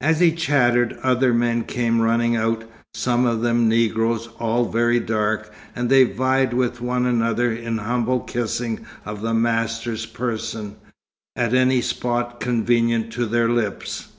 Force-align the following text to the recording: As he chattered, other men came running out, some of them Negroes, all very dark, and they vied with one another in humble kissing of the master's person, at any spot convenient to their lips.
As 0.00 0.20
he 0.20 0.30
chattered, 0.30 0.96
other 1.02 1.34
men 1.34 1.64
came 1.64 2.00
running 2.00 2.36
out, 2.36 2.62
some 2.94 3.26
of 3.26 3.40
them 3.40 3.68
Negroes, 3.68 4.28
all 4.38 4.66
very 4.70 5.00
dark, 5.00 5.52
and 5.74 5.90
they 5.90 6.04
vied 6.04 6.54
with 6.54 6.80
one 6.80 7.06
another 7.06 7.52
in 7.52 7.78
humble 7.78 8.20
kissing 8.20 8.86
of 9.04 9.20
the 9.20 9.34
master's 9.34 10.06
person, 10.06 10.76
at 11.34 11.54
any 11.54 11.80
spot 11.80 12.38
convenient 12.38 13.12
to 13.14 13.26
their 13.26 13.48
lips. 13.48 14.12